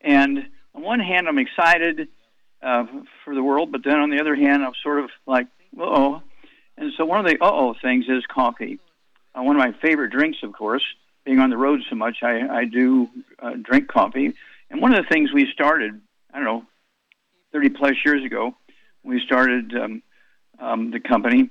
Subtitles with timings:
[0.00, 2.08] And on one hand, I'm excited
[2.62, 2.84] uh,
[3.24, 5.46] for the world, but then on the other hand, I'm sort of like,
[5.78, 6.22] Uh oh.
[6.78, 8.78] And so one of the uh oh things is coffee.
[9.34, 10.84] Uh, one of my favorite drinks, of course,
[11.24, 13.08] being on the road so much, I, I do
[13.38, 14.32] uh, drink coffee.
[14.70, 16.00] And one of the things we started,
[16.32, 16.64] I don't know,
[17.52, 18.54] 30 plus years ago,
[19.02, 20.02] we started um,
[20.58, 21.50] um, the company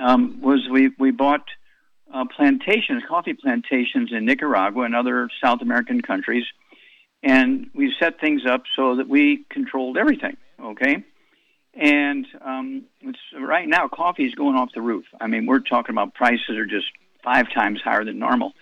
[0.00, 1.44] um, was we we bought
[2.12, 6.44] uh, plantations, coffee plantations in Nicaragua and other South American countries,
[7.24, 10.36] and we set things up so that we controlled everything.
[10.62, 11.02] Okay,
[11.74, 15.06] and um, it's, right now coffee is going off the roof.
[15.20, 16.86] I mean, we're talking about prices are just
[17.24, 18.52] five times higher than normal.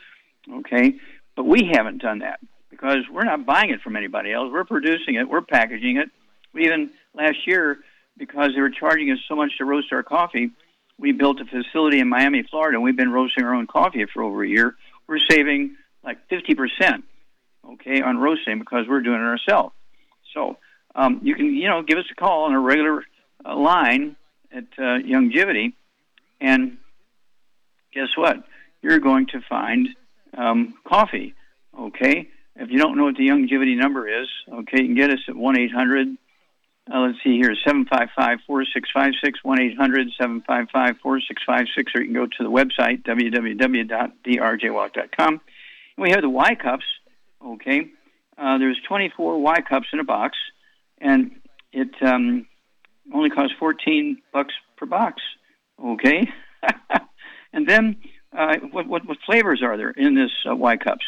[0.50, 0.94] Okay,
[1.36, 2.40] but we haven't done that
[2.70, 4.50] because we're not buying it from anybody else.
[4.50, 5.28] We're producing it.
[5.28, 6.08] We're packaging it.
[6.54, 7.78] We even last year,
[8.16, 10.50] because they were charging us so much to roast our coffee,
[10.98, 14.22] we built a facility in Miami, Florida, and we've been roasting our own coffee for
[14.22, 14.76] over a year.
[15.06, 17.02] We're saving like 50%,
[17.72, 19.74] okay, on roasting because we're doing it ourselves.
[20.34, 20.58] So
[20.94, 23.04] um, you can, you know, give us a call on a regular
[23.44, 24.16] uh, line
[24.50, 25.72] at uh, Youngevity,
[26.40, 26.78] and
[27.94, 28.44] guess what?
[28.82, 29.88] You're going to find
[30.36, 31.34] um, coffee,
[31.78, 32.28] okay?
[32.56, 35.36] If you don't know what the Youngevity number is, okay, you can get us at
[35.36, 36.16] 1 800
[36.90, 41.20] uh, let's see here, 755-4656, 1-800-755-4656, or
[42.00, 45.40] you can go to the website, www.drjwallach.com.
[45.96, 46.84] We have the Y cups,
[47.44, 47.90] okay.
[48.38, 50.36] Uh, there's 24 Y cups in a box,
[51.00, 51.32] and
[51.72, 52.46] it um,
[53.14, 55.22] only costs 14 bucks per box,
[55.82, 56.28] okay.
[57.52, 57.96] and then,
[58.36, 61.04] uh, what, what, what, flavors are there in this uh, Y cups?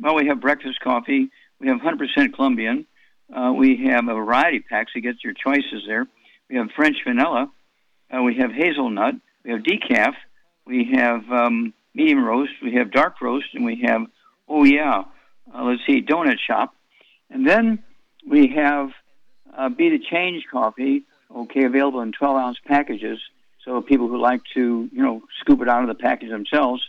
[0.00, 1.30] Well, we have breakfast coffee.
[1.60, 2.86] We have 100% Colombian.
[3.32, 6.06] Uh, we have a variety pack, so you get your choices there.
[6.50, 7.50] We have French vanilla.
[8.10, 9.14] Uh, we have hazelnut.
[9.44, 10.14] We have decaf.
[10.66, 12.52] We have um, medium roast.
[12.62, 14.02] We have dark roast, and we have
[14.48, 15.04] oh yeah,
[15.54, 16.74] uh, let's see, donut shop,
[17.30, 17.82] and then
[18.28, 18.90] we have
[19.56, 21.02] uh, the Change coffee.
[21.34, 23.18] Okay, available in 12 ounce packages.
[23.64, 26.82] So people who like to, you know, scoop it out of the package themselves,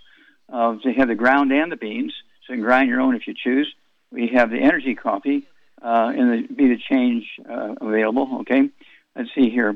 [0.52, 2.14] uh, they have the ground and the beans,
[2.46, 3.74] so you can grind your own if you choose.
[4.12, 5.48] We have the energy coffee,
[5.84, 8.40] uh, in the Be the Change uh, available.
[8.42, 8.70] Okay,
[9.16, 9.76] let's see here: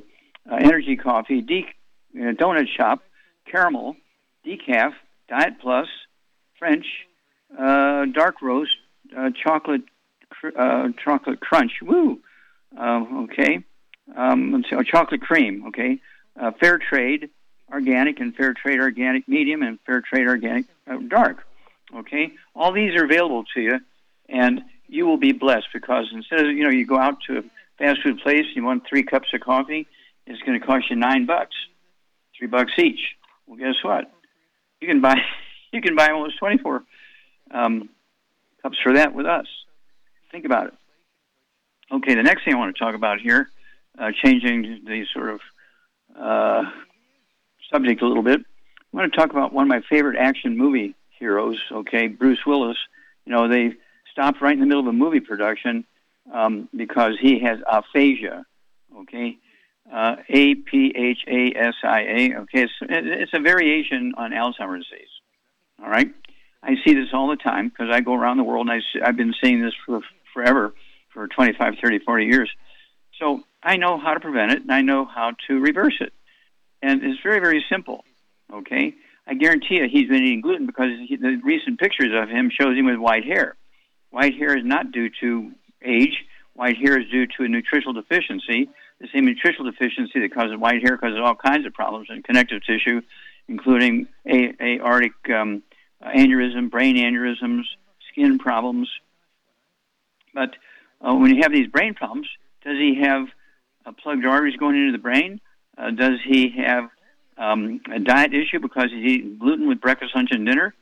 [0.49, 1.67] uh, Energy Coffee, de-
[2.15, 3.01] uh, Donut Shop,
[3.51, 3.95] Caramel,
[4.45, 4.93] Decaf,
[5.29, 5.87] Diet Plus,
[6.57, 6.85] French,
[7.57, 8.75] uh, Dark Roast,
[9.15, 9.83] uh, Chocolate,
[10.29, 11.73] cr- uh, Chocolate Crunch.
[11.81, 12.19] Woo!
[12.77, 13.63] Uh, okay,
[14.15, 15.65] um, let's see, oh, Chocolate Cream.
[15.67, 15.99] Okay,
[16.39, 17.29] uh, Fair Trade
[17.71, 21.45] Organic and Fair Trade Organic Medium and Fair Trade Organic uh, Dark.
[21.95, 23.79] Okay, all these are available to you,
[24.27, 27.43] and you will be blessed because instead of you know you go out to a
[27.77, 29.87] fast food place and you want three cups of coffee
[30.25, 31.55] it's going to cost you nine bucks
[32.37, 33.15] three bucks each
[33.45, 34.11] well guess what
[34.81, 35.15] you can buy
[35.71, 36.83] you can buy almost 24
[37.51, 37.89] um,
[38.61, 39.45] cups for that with us
[40.31, 40.73] think about it
[41.91, 43.49] okay the next thing i want to talk about here
[43.99, 45.39] uh, changing the sort of
[46.19, 46.63] uh,
[47.71, 50.95] subject a little bit i want to talk about one of my favorite action movie
[51.19, 52.77] heroes okay bruce willis
[53.25, 53.73] you know they
[54.11, 55.85] stopped right in the middle of a movie production
[56.33, 58.45] um, because he has aphasia.
[58.99, 59.37] Okay,
[59.93, 62.35] uh, A P H A S I A.
[62.39, 65.07] Okay, it's, it's a variation on Alzheimer's disease.
[65.81, 66.09] All right,
[66.67, 69.15] I see this all the time because I go around the world and I, I've
[69.15, 70.01] been seeing this for
[70.33, 70.73] forever,
[71.13, 72.49] for 25, 30, 40 years.
[73.17, 76.11] So I know how to prevent it and I know how to reverse it,
[76.81, 78.03] and it's very, very simple.
[78.53, 78.93] Okay,
[79.25, 82.77] I guarantee you he's been eating gluten because he, the recent pictures of him shows
[82.77, 83.55] him with white hair.
[84.09, 85.51] White hair is not due to
[85.83, 86.25] age.
[86.53, 88.69] White hair is due to a nutritional deficiency.
[88.99, 92.61] The same nutritional deficiency that causes white hair causes all kinds of problems in connective
[92.65, 93.01] tissue,
[93.47, 95.61] including a- aortic um,
[96.03, 97.63] aneurysm, brain aneurysms,
[98.11, 98.89] skin problems.
[100.33, 100.55] But
[101.01, 102.27] uh, when you have these brain problems,
[102.63, 103.27] does he have
[103.85, 105.39] uh, plugged arteries going into the brain?
[105.77, 106.89] Uh, does he have
[107.37, 110.73] um, a diet issue because he's eating gluten with breakfast, lunch, and dinner?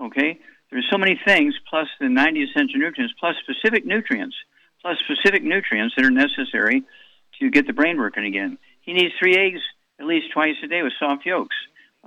[0.00, 0.38] Okay,
[0.70, 4.36] there's so many things, plus the 90 essential nutrients, plus specific nutrients,
[4.80, 6.82] plus specific nutrients that are necessary
[7.40, 8.58] to get the brain working again.
[8.80, 9.60] He needs three eggs
[10.00, 11.56] at least twice a day with soft yolks.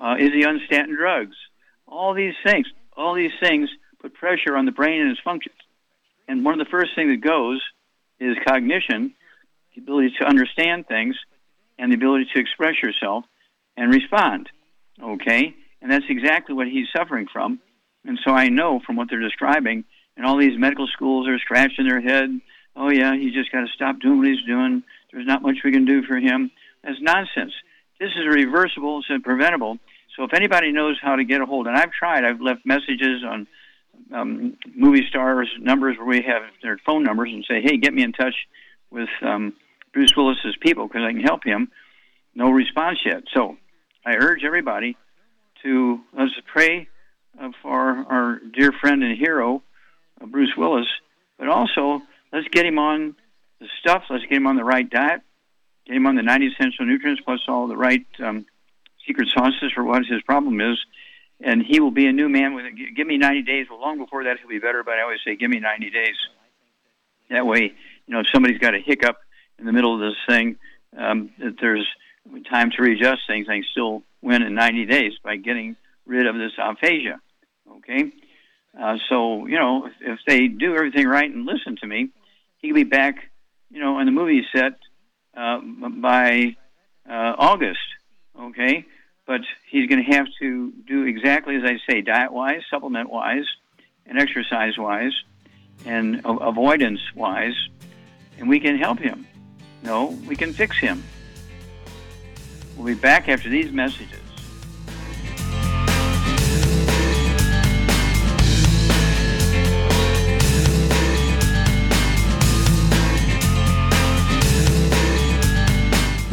[0.02, 1.36] Uh, is he on statin drugs?
[1.88, 3.70] All these things, all these things
[4.02, 5.56] put pressure on the brain and its functions.
[6.28, 7.62] And one of the first things that goes
[8.20, 9.14] is cognition,
[9.76, 11.16] the ability to understand things,
[11.78, 13.26] and the ability to express yourself
[13.78, 14.50] and respond.
[15.02, 15.54] Okay?
[15.82, 17.60] And that's exactly what he's suffering from.
[18.06, 19.84] And so I know from what they're describing,
[20.16, 22.40] and all these medical schools are scratching their head.
[22.76, 24.84] Oh, yeah, he's just got to stop doing what he's doing.
[25.12, 26.52] There's not much we can do for him.
[26.84, 27.54] That's nonsense.
[28.00, 29.78] This is reversible, it's preventable.
[30.16, 33.24] So if anybody knows how to get a hold, and I've tried, I've left messages
[33.24, 33.48] on
[34.14, 38.04] um, movie stars' numbers where we have their phone numbers and say, hey, get me
[38.04, 38.36] in touch
[38.92, 39.54] with um,
[39.94, 41.70] Bruce Willis's people because I can help him.
[42.34, 43.24] No response yet.
[43.34, 43.58] So
[44.06, 44.98] I urge everybody
[45.64, 46.88] to let's pray
[47.42, 49.64] uh, for our dear friend and hero,
[50.22, 50.88] uh, Bruce Willis,
[51.38, 52.02] but also
[52.32, 53.16] let's get him on
[53.60, 54.04] the stuff.
[54.10, 55.22] Let's get him on the right diet.
[55.88, 58.46] Get him on the 90 essential nutrients plus all the right um,
[59.08, 60.78] secret sauces for what his problem is.
[61.42, 62.54] And he will be a new man.
[62.54, 62.66] With
[62.96, 63.68] give me 90 days.
[63.70, 64.84] Well, long before that, he'll be better.
[64.84, 66.16] But I always say, give me 90 days.
[67.30, 67.74] That way,
[68.08, 69.18] you know, if somebody's got a hiccup
[69.60, 70.58] in the middle of this thing,
[70.98, 71.88] um, that there's
[72.50, 73.48] time to readjust things.
[73.50, 75.76] I can still win in 90 days by getting
[76.06, 77.20] rid of this aphasia.
[77.78, 78.12] Okay?
[78.80, 82.10] Uh, so, you know, if, if they do everything right and listen to me,
[82.58, 83.16] he could be back,
[83.70, 84.74] you know, on the movie set
[85.36, 86.56] uh, by
[87.10, 87.80] uh, August.
[88.40, 88.86] Okay?
[89.26, 93.46] But he's going to have to do exactly as I say diet wise, supplement wise,
[94.06, 95.14] and exercise wise,
[95.86, 97.56] and avoidance wise,
[98.38, 99.26] and we can help him.
[99.84, 101.04] No, we can fix him.
[102.76, 104.25] We'll be back after these messages.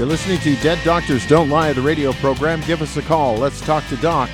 [0.03, 2.61] You're listening to Dead Doctors Don't Lie, the radio program.
[2.63, 3.37] Give us a call.
[3.37, 4.29] Let's talk to Doc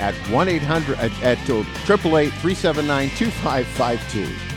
[0.00, 4.53] at 1 800 at, at uh, 888 379 2552.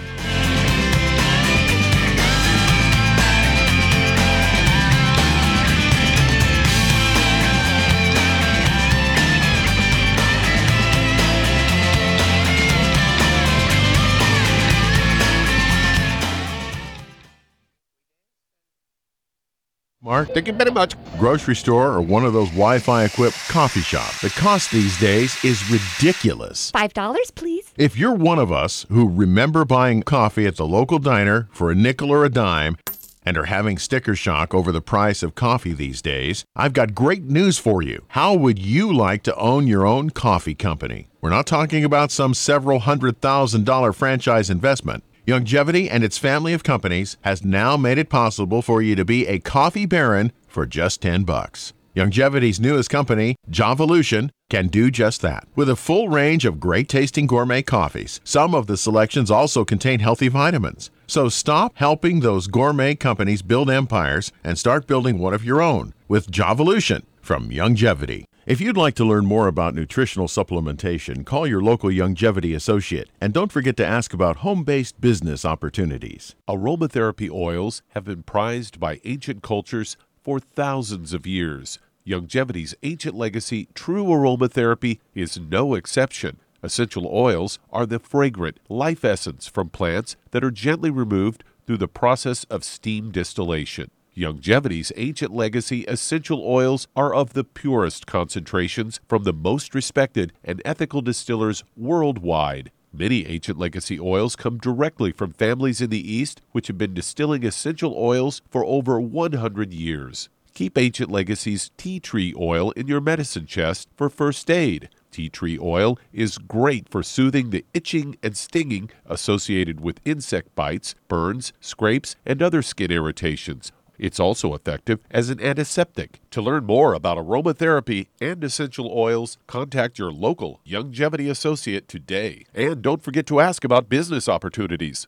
[20.07, 20.95] Mark, thank you very much.
[21.19, 24.21] Grocery store or one of those Wi Fi equipped coffee shops.
[24.21, 26.71] The cost these days is ridiculous.
[26.71, 27.73] $5, please.
[27.75, 31.75] If you're one of us who remember buying coffee at the local diner for a
[31.75, 32.77] nickel or a dime,
[33.25, 37.25] and are having sticker shock over the price of coffee these days, I've got great
[37.25, 38.05] news for you.
[38.07, 41.09] How would you like to own your own coffee company?
[41.19, 45.03] We're not talking about some several hundred thousand dollar franchise investment.
[45.27, 49.27] Youngevity and its family of companies has now made it possible for you to be
[49.27, 51.73] a coffee baron for just 10 bucks.
[51.97, 55.45] Youngevity's newest company, Javalution, can do just that.
[55.53, 59.99] With a full range of great tasting gourmet coffees, some of the selections also contain
[59.99, 60.91] healthy vitamins.
[61.07, 65.93] So stop helping those gourmet companies build empires and start building one of your own
[66.07, 68.23] with Javalution from Youngevity.
[68.47, 73.33] If you'd like to learn more about nutritional supplementation, call your local Youngevity associate and
[73.33, 76.33] don't forget to ask about home based business opportunities.
[76.47, 81.79] Aromatherapy oils have been prized by ancient cultures for thousands of years.
[82.07, 86.39] Youngevity's ancient legacy, true aromatherapy, is no exception.
[86.63, 91.89] Essential oils are the fragrant life essence from plants that are gently removed through the
[91.89, 93.91] process of steam distillation.
[94.17, 100.59] Youngevity's ancient legacy essential oils are of the purest concentrations from the most respected and
[100.65, 102.71] ethical distillers worldwide.
[102.91, 107.45] Many ancient legacy oils come directly from families in the East which have been distilling
[107.45, 110.29] essential oils for over 100 years.
[110.55, 114.89] Keep Ancient Legacy's tea tree oil in your medicine chest for first aid.
[115.11, 120.95] Tea tree oil is great for soothing the itching and stinging associated with insect bites,
[121.07, 123.71] burns, scrapes, and other skin irritations.
[123.97, 126.19] It's also effective as an antiseptic.
[126.31, 132.45] To learn more about aromatherapy and essential oils, contact your local Youngevity associate today.
[132.53, 135.07] And don't forget to ask about business opportunities.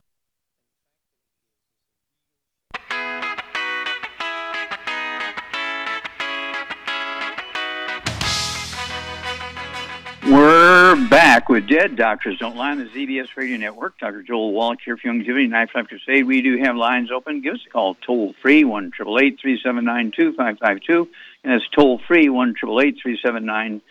[10.70, 13.98] We're back with Dead Doctors Don't Lie on the ZBS Radio Network.
[13.98, 14.22] Dr.
[14.22, 16.24] Joel Wallach here for Youngevity Knife Life Crusade.
[16.24, 17.40] We do have lines open.
[17.40, 21.08] Give us a call toll free, 1 379 2552.
[21.42, 23.82] And that's toll free, 1 379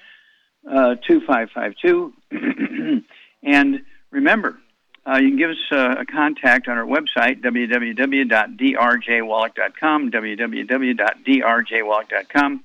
[0.63, 2.13] 2552.
[3.43, 3.81] And
[4.11, 4.57] remember,
[5.05, 12.63] uh, you can give us uh, a contact on our website, www.drjwallach.com, www.drjwallach.com.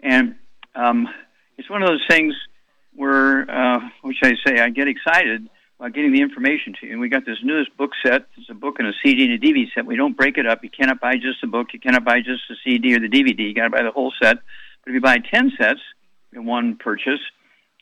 [0.00, 0.34] And
[0.74, 1.08] um,
[1.56, 2.34] it's one of those things
[2.96, 5.48] where, uh, which I say, I get excited
[5.78, 6.92] about getting the information to you.
[6.92, 8.26] And we got this newest book set.
[8.36, 9.86] It's a book and a CD and a DVD set.
[9.86, 10.64] We don't break it up.
[10.64, 11.68] You cannot buy just the book.
[11.72, 13.40] You cannot buy just the CD or the DVD.
[13.40, 14.38] You got to buy the whole set.
[14.84, 15.80] But if you buy 10 sets
[16.32, 17.20] in one purchase,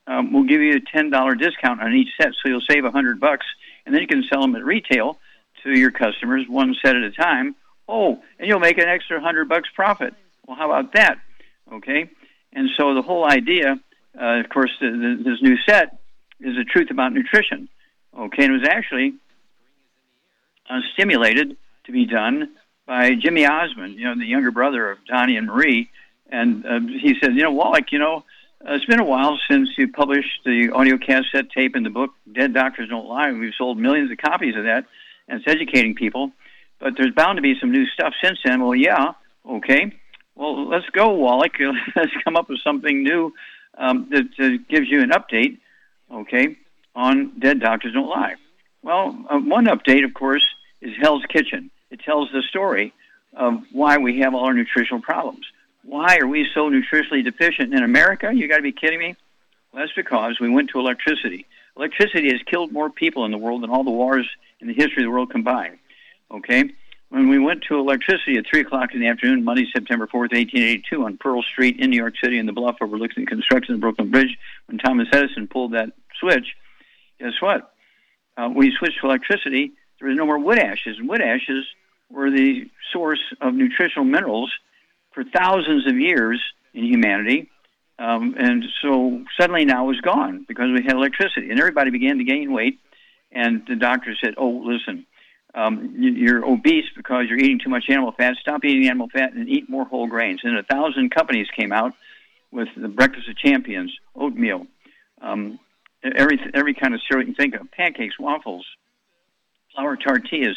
[0.06, 2.90] um, we'll give you a ten dollar discount on each set, so you'll save a
[2.90, 3.46] hundred bucks,
[3.86, 5.18] and then you can sell them at retail
[5.62, 7.56] to your customers one set at a time.
[7.88, 10.14] Oh, and you'll make an extra hundred bucks profit.
[10.46, 11.18] Well, how about that?
[11.72, 12.10] Okay,
[12.52, 13.80] and so the whole idea,
[14.20, 15.98] uh, of course, the, the, this new set
[16.40, 17.68] is the truth about nutrition.
[18.16, 19.14] Okay, and it was actually
[20.70, 22.50] uh, stimulated to be done
[22.86, 25.90] by Jimmy Osmond, you know, the younger brother of Donnie and Marie,
[26.30, 28.24] and uh, he said, you know, Wallach, you know
[28.66, 32.10] uh, it's been a while since you published the audio cassette tape and the book
[32.32, 33.32] Dead Doctors Don't Lie.
[33.32, 34.86] We've sold millions of copies of that,
[35.28, 36.32] and it's educating people.
[36.78, 38.62] But there's bound to be some new stuff since then.
[38.62, 39.12] Well, yeah,
[39.46, 39.92] okay.
[40.34, 41.52] Well, let's go, Wallach.
[41.96, 43.34] let's come up with something new
[43.76, 45.58] um, that gives you an update,
[46.10, 46.56] okay,
[46.94, 48.36] on Dead Doctors Don't Lie.
[48.82, 50.46] Well, uh, one update, of course,
[50.80, 51.70] is Hell's Kitchen.
[51.90, 52.92] It tells the story
[53.34, 55.46] of why we have all our nutritional problems.
[55.82, 58.30] Why are we so nutritionally deficient in America?
[58.32, 59.16] You got to be kidding me.
[59.72, 61.46] Well, that's because we went to electricity.
[61.76, 64.28] Electricity has killed more people in the world than all the wars
[64.60, 65.78] in the history of the world combined.
[66.30, 66.70] Okay?
[67.10, 71.04] When we went to electricity at 3 o'clock in the afternoon, Monday, September 4th, 1882,
[71.04, 73.82] on Pearl Street in New York City in the bluff overlooking the construction of the
[73.82, 76.56] Brooklyn Bridge, when Thomas Edison pulled that switch,
[77.20, 77.72] guess what?
[78.36, 80.98] Uh, when you switched to electricity, there was no more wood ashes.
[80.98, 81.64] And wood ashes
[82.10, 84.52] were the source of nutritional minerals
[85.12, 86.42] for thousands of years
[86.72, 87.50] in humanity.
[87.98, 92.24] Um, and so suddenly now it's gone because we had electricity, and everybody began to
[92.24, 92.80] gain weight.
[93.30, 95.06] And the doctor said, "Oh, listen,
[95.54, 98.34] um, you're obese because you're eating too much animal fat.
[98.40, 101.92] Stop eating animal fat and eat more whole grains." And a thousand companies came out
[102.50, 104.66] with the breakfast of champions, oatmeal,
[105.20, 105.58] um,
[106.04, 108.66] every every kind of cereal you can think of, pancakes, waffles,
[109.74, 110.56] flour tortillas,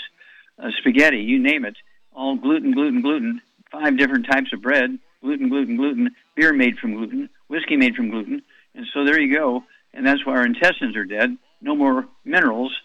[0.62, 1.76] uh, spaghetti, you name it,
[2.14, 6.96] all gluten, gluten, gluten, five different types of bread, gluten, gluten, gluten, beer made from
[6.96, 8.42] gluten, whiskey made from gluten.
[8.76, 9.64] And so there you go.
[9.94, 11.38] And that's why our intestines are dead.
[11.62, 12.76] No more minerals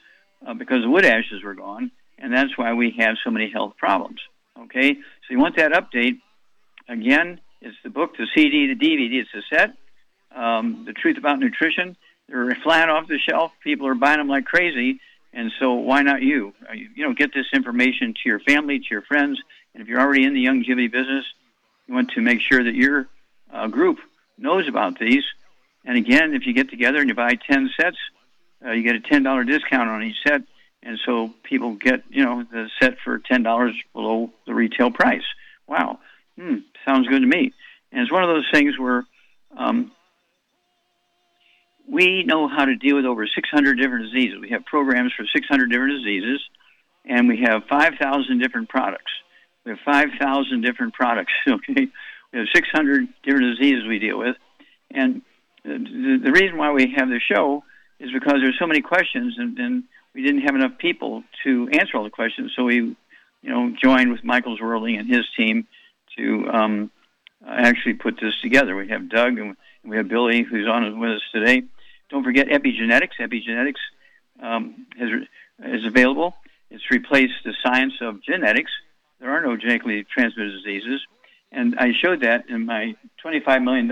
[0.46, 1.90] uh, because the wood ashes were gone.
[2.22, 4.20] And that's why we have so many health problems.
[4.58, 4.94] Okay?
[4.94, 6.20] So you want that update.
[6.88, 9.20] Again, it's the book, the CD, the DVD.
[9.20, 9.74] It's a set.
[10.34, 11.96] Um, the Truth About Nutrition.
[12.28, 13.52] They're flat off the shelf.
[13.62, 15.00] People are buying them like crazy.
[15.34, 16.54] And so why not you?
[16.68, 19.38] Uh, you know, get this information to your family, to your friends,
[19.74, 21.24] and if you're already in the Youngevity business,
[21.86, 23.08] you want to make sure that your
[23.52, 23.98] uh, group
[24.38, 25.24] knows about these.
[25.84, 27.96] And again, if you get together and you buy 10 sets,
[28.64, 30.42] uh, you get a $10 discount on each set.
[30.82, 35.22] And so people get, you know, the set for $10 below the retail price.
[35.68, 36.00] Wow.
[36.36, 37.52] Hmm, sounds good to me.
[37.92, 39.04] And it's one of those things where
[39.56, 39.92] um,
[41.88, 44.38] we know how to deal with over 600 different diseases.
[44.40, 46.40] We have programs for 600 different diseases,
[47.04, 49.12] and we have 5,000 different products.
[49.64, 51.88] We have 5,000 different products, okay?
[52.32, 54.36] We have 600 different diseases we deal with.
[54.90, 55.22] And
[55.64, 57.62] the, the reason why we have the show
[58.00, 59.84] is because there's so many questions and, and
[60.14, 62.52] we didn't have enough people to answer all the questions.
[62.56, 62.96] So we, you
[63.42, 65.66] know, joined with Michael Zwirling and his team
[66.18, 66.90] to um,
[67.46, 68.76] actually put this together.
[68.76, 71.62] We have Doug and we have Billy, who's on with us today.
[72.10, 73.18] Don't forget epigenetics.
[73.18, 73.80] Epigenetics
[74.40, 75.08] um, has,
[75.64, 76.34] is available.
[76.70, 78.70] It's replaced the science of genetics
[79.22, 81.00] there are no genetically transmitted diseases.
[81.52, 83.90] And I showed that in my $25 million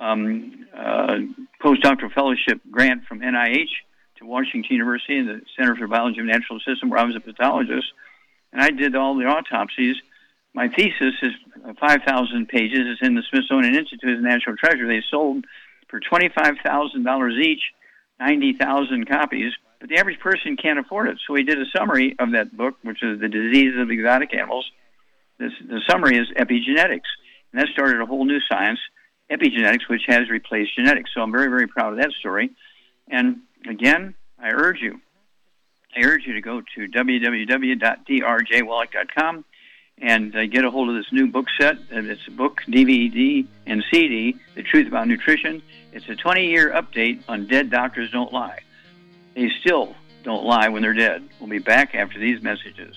[0.00, 1.18] um, uh,
[1.62, 3.68] postdoctoral fellowship grant from NIH
[4.16, 7.20] to Washington University and the Center for Biology of Natural System, where I was a
[7.20, 7.86] pathologist.
[8.52, 9.96] And I did all the autopsies.
[10.54, 11.32] My thesis is
[11.66, 12.80] uh, 5,000 pages.
[12.84, 14.86] It's in the Smithsonian Institute as a National Treasure.
[14.86, 15.44] They sold
[15.88, 17.62] for $25,000 each,
[18.20, 19.52] 90,000 copies
[19.84, 21.18] but the average person can't afford it.
[21.26, 24.64] So we did a summary of that book, which is The Diseases of Exotic Animals.
[25.38, 27.10] This, the summary is epigenetics.
[27.52, 28.78] And that started a whole new science,
[29.30, 31.10] epigenetics, which has replaced genetics.
[31.12, 32.50] So I'm very, very proud of that story.
[33.08, 35.00] And again, I urge you,
[35.96, 39.44] I urge you to go to www.drjwallach.com
[39.98, 41.76] and uh, get a hold of this new book set.
[41.90, 45.62] It's a book, DVD, and CD, The Truth About Nutrition.
[45.92, 48.60] It's a 20 year update on Dead Doctors Don't Lie.
[49.34, 49.94] They still
[50.24, 51.28] don't lie when they're dead.
[51.38, 52.96] We'll be back after these messages.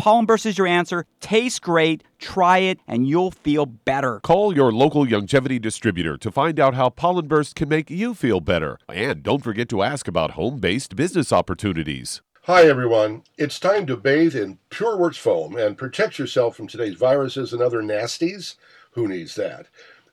[0.00, 1.04] Pollen Burst is your answer.
[1.20, 2.02] Tastes great.
[2.18, 4.18] Try it and you'll feel better.
[4.20, 8.40] Call your local Youngevity distributor to find out how Pollen Burst can make you feel
[8.40, 8.78] better.
[8.88, 12.22] And don't forget to ask about home based business opportunities.
[12.44, 13.24] Hi, everyone.
[13.36, 17.82] It's time to bathe in PureWorks foam and protect yourself from today's viruses and other
[17.82, 18.54] nasties.
[18.92, 19.66] Who needs that?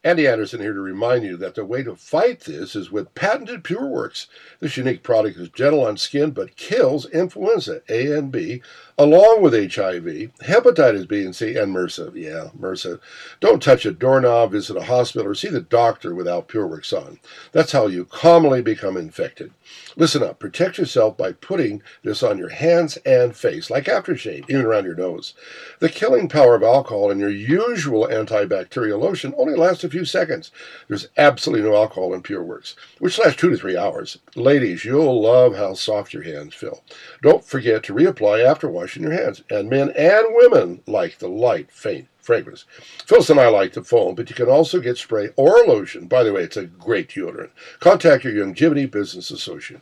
[0.04, 3.64] Andy Anderson here to remind you that the way to fight this is with patented
[3.64, 4.28] PureWorks.
[4.60, 8.62] This unique product is gentle on skin but kills influenza A and B
[9.00, 12.16] along with HIV, hepatitis B and C, and MRSA.
[12.16, 13.00] Yeah, MRSA.
[13.40, 17.20] Don't touch a doorknob, visit a hospital, or see the doctor without PureWorks on.
[17.52, 19.52] That's how you commonly become infected.
[19.96, 20.40] Listen up.
[20.40, 24.96] Protect yourself by putting this on your hands and face, like aftershave, even around your
[24.96, 25.36] nose.
[25.80, 30.52] The killing power of alcohol in your usual antibacterial lotion only lasts a few seconds.
[30.88, 34.18] There's absolutely no alcohol in PureWorks, which lasts two to three hours.
[34.36, 36.84] Ladies, you'll love how soft your hands feel.
[37.22, 39.44] Don't forget to reapply after washing your hands.
[39.50, 42.66] And men and women like the light, faint fragrance.
[43.06, 46.08] Phyllis and I like the foam, but you can also get spray or lotion.
[46.08, 47.52] By the way, it's a great deodorant.
[47.80, 49.82] Contact your Youngevity Business Associate.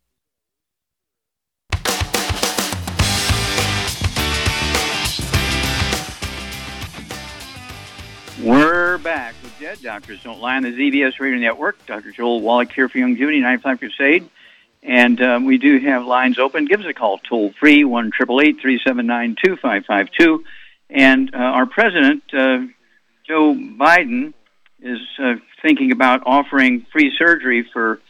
[8.43, 11.85] We're back with Dead Doctors Don't Lie on the ZBS Radio Network.
[11.85, 12.11] Dr.
[12.11, 14.29] Joel Wallach here for Young Longevity 95 Crusade.
[14.81, 16.65] And um, we do have lines open.
[16.65, 20.43] Give us a call toll free, 1 379 2552.
[20.89, 22.61] And uh, our president, uh,
[23.27, 24.33] Joe Biden,
[24.81, 28.01] is uh, thinking about offering free surgery for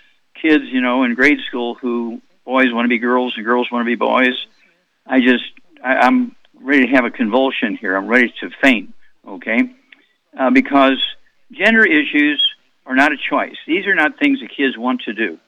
[0.41, 3.83] kids, you know, in grade school who boys want to be girls and girls want
[3.83, 4.47] to be boys.
[5.05, 5.43] I just,
[5.83, 7.97] I, I'm ready to have a convulsion here.
[7.97, 8.93] I'm ready to faint,
[9.27, 9.75] okay?
[10.37, 11.01] Uh, because
[11.51, 12.41] gender issues
[12.85, 13.55] are not a choice.
[13.67, 15.39] These are not things that kids want to do.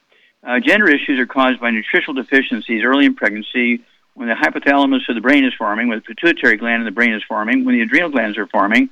[0.45, 3.81] Uh, gender issues are caused by nutritional deficiencies early in pregnancy,
[4.13, 7.13] when the hypothalamus of the brain is forming, when the pituitary gland in the brain
[7.13, 8.89] is forming, when the adrenal glands are forming.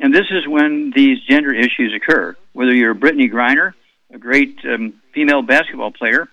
[0.00, 2.36] And this is when these gender issues occur.
[2.52, 3.72] Whether you're Brittney Griner,
[4.12, 6.28] a great um, female basketball player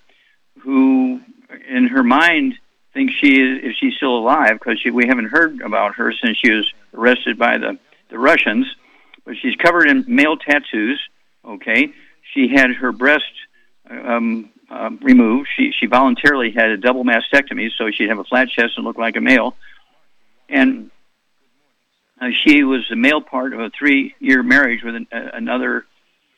[0.59, 1.21] who
[1.69, 2.55] in her mind,
[2.93, 6.51] thinks she is if she's still alive because we haven't heard about her since she
[6.51, 7.79] was arrested by the
[8.11, 8.67] the Russians.
[9.25, 10.99] But she's covered in male tattoos.
[11.43, 11.89] Okay,
[12.33, 13.31] she had her breast
[13.89, 15.49] um, uh, removed.
[15.55, 18.97] She she voluntarily had a double mastectomy, so she'd have a flat chest and look
[18.97, 19.55] like a male.
[20.49, 20.91] And
[22.19, 25.85] uh, she was the male part of a three-year marriage with an, uh, another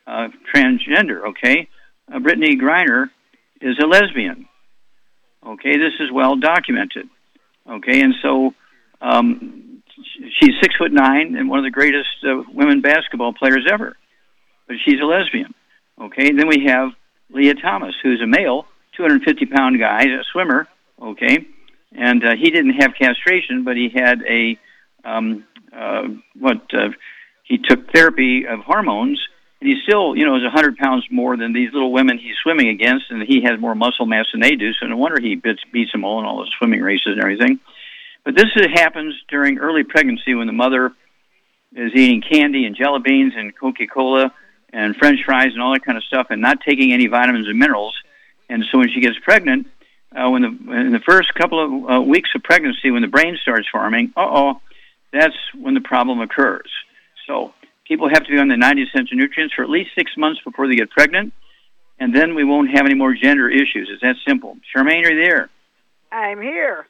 [0.08, 1.30] uh, transgender.
[1.30, 1.68] Okay,
[2.12, 3.10] uh, Brittney Griner
[3.62, 4.48] is a lesbian.
[5.46, 7.10] Okay, this is well documented.
[7.70, 8.54] Okay, and so
[9.02, 9.73] um,
[10.39, 13.96] she's six foot nine and one of the greatest uh, women basketball players ever,
[14.68, 15.54] but she's a lesbian.
[16.02, 16.89] Okay, and then we have
[17.30, 18.66] Lia Thomas, who's a male,
[18.98, 20.68] 250 pound guy, a swimmer.
[21.02, 21.46] Okay,
[21.92, 24.58] and uh, he didn't have castration, but he had a
[25.04, 26.04] um, uh,
[26.39, 26.89] what uh,
[27.44, 29.22] he took therapy of hormones,
[29.60, 32.70] and he still, you know, is 100 pounds more than these little women he's swimming
[32.70, 34.74] against, and he has more muscle mass than they do.
[34.74, 37.60] So no wonder he beats, beats them all in all the swimming races and everything.
[38.26, 40.94] But this happens during early pregnancy when the mother
[41.76, 44.34] is eating candy and jelly beans and Coca Cola
[44.72, 47.60] and French fries and all that kind of stuff, and not taking any vitamins and
[47.60, 47.96] minerals.
[48.50, 49.68] And so when she gets pregnant,
[50.16, 53.38] uh, when the in the first couple of uh, weeks of pregnancy, when the brain
[53.42, 54.62] starts forming, uh oh,
[55.12, 56.70] that's when the problem occurs.
[57.28, 57.54] So
[57.88, 60.68] people have to be on the 90 essential nutrients for at least six months before
[60.68, 61.34] they get pregnant,
[62.00, 63.90] and then we won't have any more gender issues.
[63.92, 64.58] It's that simple.
[64.76, 65.50] Charmaine, are you there?
[66.12, 66.88] I'm here.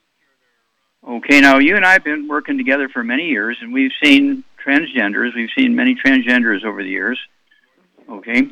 [1.06, 4.44] Okay, now you and I have been working together for many years, and we've seen
[4.66, 5.36] transgenders.
[5.36, 7.20] We've seen many transgenders over the years.
[8.10, 8.44] Okay,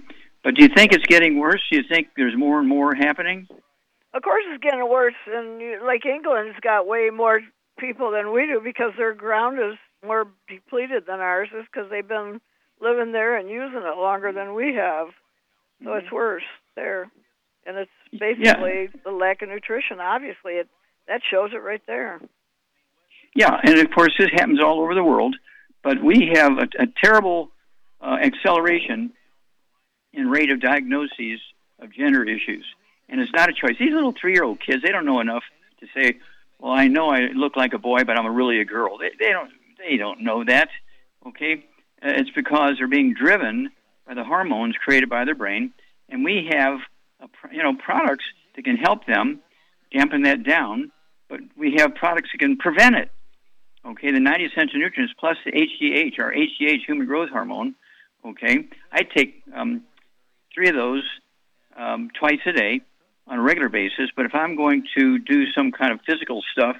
[0.43, 1.61] but do you think it's getting worse?
[1.71, 3.47] Do you think there's more and more happening?
[4.13, 7.39] Of course, it's getting worse, and like England's got way more
[7.79, 12.07] people than we do because their ground is more depleted than ours, is because they've
[12.07, 12.41] been
[12.81, 15.07] living there and using it longer than we have.
[15.83, 16.15] So it's mm-hmm.
[16.15, 16.43] worse
[16.75, 17.09] there,
[17.65, 19.01] and it's basically Yeah.
[19.05, 20.01] the lack of nutrition.
[20.01, 20.67] Obviously, it
[21.07, 22.19] that shows it right there.
[23.35, 25.35] Yeah, and of course this happens all over the world,
[25.83, 27.51] but we have a, a terrible
[28.01, 29.11] uh, acceleration
[30.13, 31.39] in rate of diagnoses
[31.79, 32.65] of gender issues,
[33.07, 33.77] and it's not a choice.
[33.79, 35.43] These little three-year-old kids, they don't know enough
[35.79, 36.17] to say,
[36.59, 39.31] "Well, I know I look like a boy, but I'm really a girl." They, they
[39.31, 39.51] don't.
[39.77, 40.69] They don't know that.
[41.25, 41.65] Okay,
[42.03, 43.71] Uh, it's because they're being driven
[44.07, 45.71] by the hormones created by their brain,
[46.09, 46.79] and we have,
[47.51, 49.39] you know, products that can help them
[49.91, 50.91] dampen that down.
[51.29, 53.09] But we have products that can prevent it.
[53.83, 57.75] Okay, the 90 essential nutrients plus the HGH, our HGH human growth hormone.
[58.23, 59.83] Okay, I take um,
[60.53, 61.03] three of those
[61.75, 62.81] um, twice a day
[63.27, 64.09] on a regular basis.
[64.15, 66.77] But if I'm going to do some kind of physical stuff,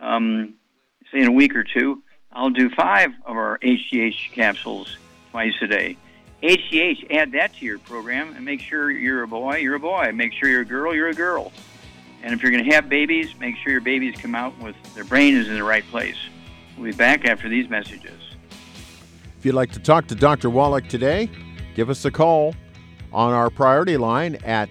[0.00, 0.54] um,
[1.12, 4.96] say in a week or two, I'll do five of our HGH capsules
[5.30, 5.96] twice a day.
[6.42, 10.10] HGH, add that to your program and make sure you're a boy, you're a boy.
[10.14, 11.52] Make sure you're a girl, you're a girl.
[12.22, 15.04] And if you're going to have babies, make sure your babies come out with their
[15.04, 16.16] brain is in the right place.
[16.76, 18.18] We'll be back after these messages.
[19.38, 20.50] If you'd like to talk to Dr.
[20.50, 21.30] Wallach today,
[21.74, 22.54] give us a call
[23.12, 24.68] on our priority line at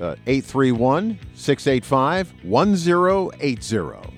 [0.00, 4.17] uh, 831 685 1080.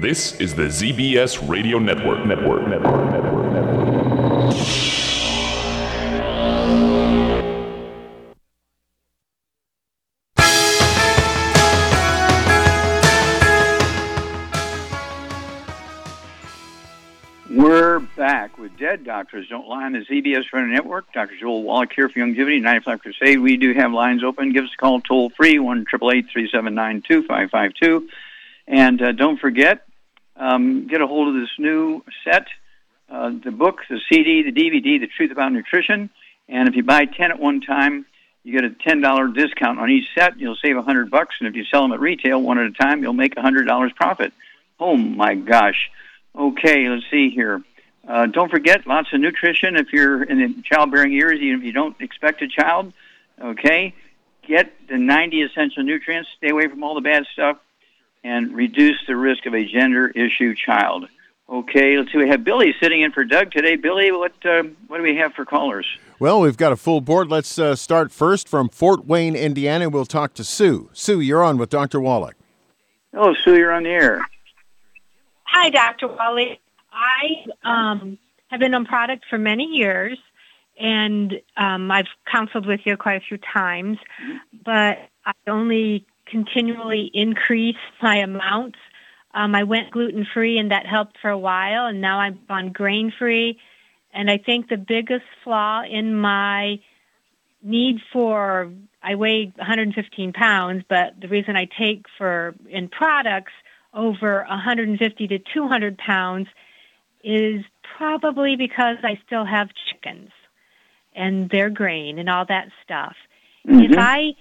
[0.00, 2.24] This is the ZBS Radio Network.
[2.24, 2.68] Network.
[2.68, 3.10] Network.
[3.10, 3.52] Network.
[3.52, 4.54] Network.
[17.50, 21.12] We're back with Dead Doctors Don't Lie on the ZBS Radio Network.
[21.12, 21.36] Dr.
[21.40, 23.40] Joel Wallach here for Youngevity, 95 Crusade.
[23.40, 24.52] We do have lines open.
[24.52, 28.08] Give us a call toll free, 1 379 2552.
[28.68, 29.87] And uh, don't forget,
[30.38, 32.46] um, get a hold of this new set,
[33.10, 36.10] uh, the book, the CD, the DVD, The Truth About Nutrition.
[36.48, 38.06] And if you buy 10 at one time,
[38.44, 40.38] you get a $10 discount on each set.
[40.38, 43.02] You'll save 100 bucks, and if you sell them at retail one at a time,
[43.02, 44.32] you'll make $100 profit.
[44.80, 45.90] Oh my gosh.
[46.34, 47.62] Okay, let's see here.
[48.06, 51.72] Uh, don't forget, lots of nutrition if you're in the childbearing years, even if you
[51.72, 52.92] don't expect a child.
[53.42, 53.94] Okay,
[54.46, 56.28] get the 90 essential nutrients.
[56.38, 57.58] Stay away from all the bad stuff
[58.24, 61.08] and reduce the risk of a gender issue child.
[61.50, 62.18] Okay, let's see.
[62.18, 63.76] We have Billy sitting in for Doug today.
[63.76, 65.86] Billy, what uh, what do we have for callers?
[66.18, 67.28] Well, we've got a full board.
[67.28, 69.88] Let's uh, start first from Fort Wayne, Indiana.
[69.88, 70.90] We'll talk to Sue.
[70.92, 72.00] Sue, you're on with Dr.
[72.00, 72.36] Wallach.
[73.14, 74.26] Oh, Sue, you're on the air.
[75.44, 76.08] Hi, Dr.
[76.08, 76.58] Wallach.
[76.92, 80.18] I um, have been on product for many years,
[80.78, 83.98] and um, I've counseled with you quite a few times,
[84.64, 88.78] but I only continually increase my amounts.
[89.34, 92.72] Um, I went gluten free, and that helped for a while, and now I'm on
[92.72, 93.58] grain free.
[94.12, 96.80] And I think the biggest flaw in my
[97.62, 103.52] need for I weigh 115 pounds, but the reason I take for in products
[103.94, 106.48] over 150 to 200 pounds
[107.22, 107.64] is
[107.96, 110.30] probably because I still have chickens
[111.14, 113.14] and their grain and all that stuff.
[113.66, 113.92] Mm-hmm.
[113.92, 114.34] If I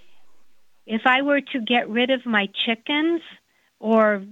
[0.87, 3.21] if I were to get rid of my chickens
[3.79, 4.23] or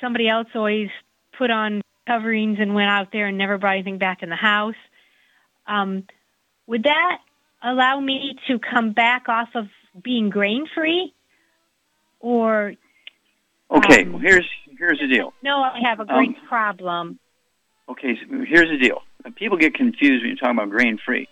[0.00, 0.88] somebody else always
[1.36, 4.76] put on coverings and went out there and never brought anything back in the house,
[5.66, 6.04] um,
[6.68, 7.18] would that
[7.62, 9.66] allow me to come back off of
[10.02, 11.12] being grain free?
[12.20, 12.74] Or
[13.68, 15.34] Okay, Um, well, here's here's the deal.
[15.42, 17.18] no, I have a great Um, problem.
[17.88, 19.02] Okay, so here's the deal.
[19.34, 21.26] People get confused when you talk about grain free.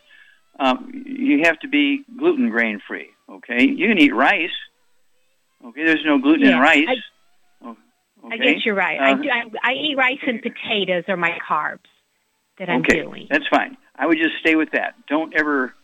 [0.58, 3.10] Um, you have to be gluten grain free.
[3.30, 4.50] Okay, you can eat rice.
[5.64, 6.87] Okay, there's no gluten in rice.
[6.88, 6.96] I-
[8.26, 8.98] Oh, I guess you're right.
[8.98, 11.80] I, Uh, do, I, I eat rice and potatoes are my carbs
[12.58, 13.26] that I'm okay, doing.
[13.28, 13.76] that's fine.
[13.96, 14.94] I would just stay with that.
[15.08, 15.74] Don't ever,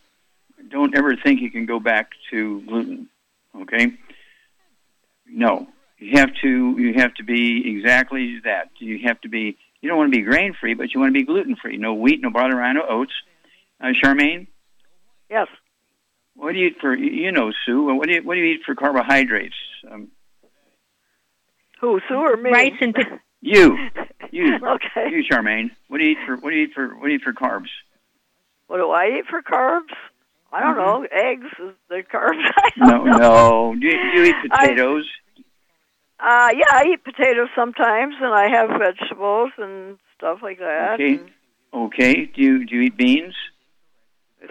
[0.71, 3.09] don't ever think you can go back to gluten.
[3.61, 3.93] Okay?
[5.29, 6.77] No, you have to.
[6.79, 8.71] You have to be exactly that.
[8.79, 9.59] You have to be.
[9.83, 11.77] You don't want to be grain free, but you want to be gluten free.
[11.77, 13.13] No wheat, no barley, no oats.
[13.83, 14.47] Uh, Charmaine,
[15.31, 15.49] Yes.
[16.41, 16.95] What do you eat for?
[16.95, 17.85] You know, Sue.
[17.85, 19.55] What do you what do you eat for carbohydrates?
[19.91, 20.09] Um,
[21.81, 22.51] Who, Sue or me?
[22.51, 23.77] Rice and po- You,
[24.31, 25.11] you, Okay.
[25.11, 25.71] you, Charmaine.
[25.89, 26.37] What do you eat for?
[26.37, 26.89] What do you eat for?
[26.89, 27.69] What do you eat for carbs?
[28.69, 29.93] What do I eat for carbs?
[30.53, 31.07] I don't know.
[31.13, 32.43] Eggs is the carbs.
[32.57, 33.19] I No, don't know.
[33.19, 33.77] no.
[33.81, 35.09] Do you, do you eat I- potatoes?
[36.23, 40.95] Uh, yeah, I eat potatoes sometimes, and I have vegetables and stuff like that.
[41.01, 41.19] Okay.
[41.73, 42.27] Okay.
[42.27, 43.35] Do you do you eat beans?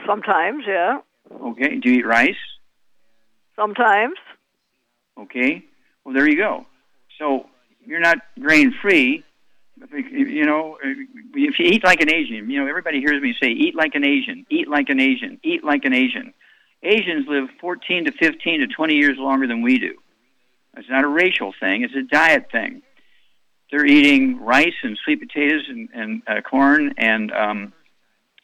[0.08, 1.00] Sometimes, yeah.
[1.32, 1.78] Okay.
[1.78, 2.36] Do you eat rice?
[3.56, 4.16] Sometimes.
[5.18, 5.66] Okay.
[6.04, 6.66] Well, there you go.
[7.18, 7.48] So
[7.86, 9.24] you're not grain free.
[9.92, 13.76] You know, if you eat like an Asian, you know, everybody hears me say, eat
[13.76, 16.34] like an Asian, eat like an Asian, eat like an Asian.
[16.84, 19.96] Asians live 14 to 15 to 20 years longer than we do.
[20.78, 22.82] It's not a racial thing, it's a diet thing.
[23.72, 27.74] They're eating rice and sweet potatoes and, and uh, corn, and um,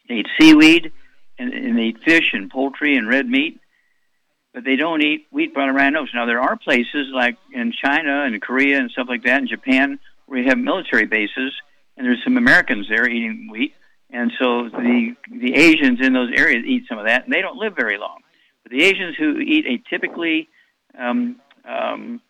[0.08, 0.92] they eat seaweed,
[1.38, 3.60] and, and they eat fish and poultry and red meat
[4.56, 6.12] but they don't eat wheat, butter, and oats.
[6.14, 9.98] Now there are places like in China and Korea and stuff like that, in Japan,
[10.24, 11.52] where you have military bases,
[11.94, 13.74] and there's some Americans there eating wheat,
[14.08, 17.58] and so the the Asians in those areas eat some of that, and they don't
[17.58, 18.20] live very long.
[18.62, 20.48] But the Asians who eat a typically
[20.98, 21.36] um,
[21.68, 22.22] um,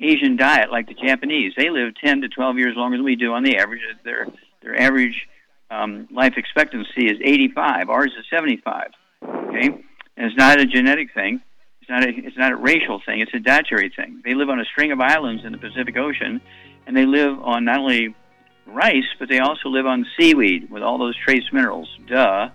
[0.00, 3.32] Asian diet, like the Japanese, they live 10 to 12 years longer than we do
[3.32, 3.82] on the average.
[4.04, 4.28] Their
[4.62, 5.26] their average
[5.70, 7.88] um, life expectancy is 85.
[7.88, 8.88] Ours is 75.
[9.22, 9.82] Okay, and
[10.16, 11.40] it's not a genetic thing.
[11.80, 13.20] It's not a it's not a racial thing.
[13.20, 14.22] It's a dietary thing.
[14.24, 16.40] They live on a string of islands in the Pacific Ocean,
[16.86, 18.14] and they live on not only
[18.66, 21.88] rice, but they also live on seaweed with all those trace minerals.
[22.08, 22.50] Duh.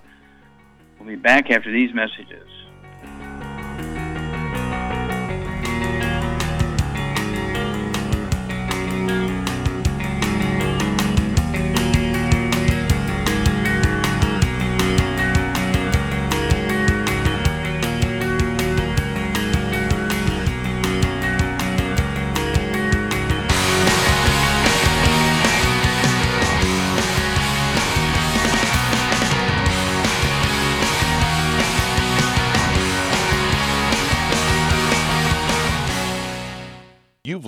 [1.00, 2.48] We'll be back after these messages.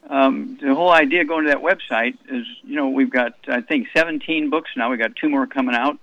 [0.09, 3.89] um, the whole idea going to that website is, you know, we've got I think
[3.95, 4.91] 17 books now.
[4.91, 5.99] We've got two more coming out.